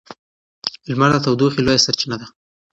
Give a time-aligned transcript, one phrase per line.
[0.89, 2.27] لمر د تودوخې لویه سرچینه ده.